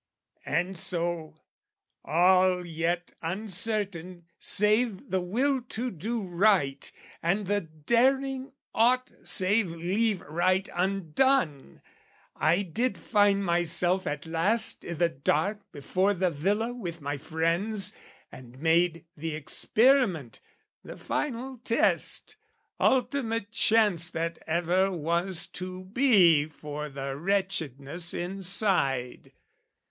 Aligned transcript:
And 0.47 0.79
so, 0.79 1.35
all 2.03 2.65
yet 2.65 3.13
uncertain 3.21 4.25
save 4.39 5.11
the 5.11 5.21
will 5.21 5.61
To 5.69 5.91
do 5.91 6.23
right, 6.23 6.91
and 7.21 7.45
the 7.45 7.61
daring 7.61 8.51
aught 8.73 9.11
save 9.21 9.69
leave 9.69 10.21
Right 10.21 10.67
undone, 10.73 11.83
I 12.35 12.63
did 12.63 12.97
find 12.97 13.45
myself 13.45 14.07
at 14.07 14.25
last 14.25 14.83
I' 14.83 14.93
the 14.93 15.09
dark 15.09 15.71
before 15.71 16.15
the 16.15 16.31
villa 16.31 16.73
with 16.73 16.99
my 16.99 17.19
friends, 17.19 17.93
And 18.31 18.57
made 18.57 19.05
the 19.15 19.35
experiment, 19.35 20.39
the 20.83 20.97
final 20.97 21.59
test, 21.59 22.37
Ultimate 22.79 23.51
chance 23.51 24.09
that 24.09 24.39
ever 24.47 24.89
was 24.89 25.45
to 25.61 25.83
be 25.83 26.47
For 26.47 26.89
the 26.89 27.15
wretchedness 27.15 28.15
inside. 28.15 29.31